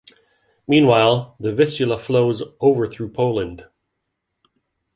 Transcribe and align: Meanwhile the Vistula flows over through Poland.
Meanwhile 0.67 1.35
the 1.39 1.53
Vistula 1.53 1.95
flows 1.95 2.41
over 2.59 2.87
through 2.87 3.11
Poland. 3.11 3.67